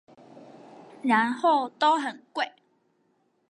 [1.03, 2.51] 然後都很貴！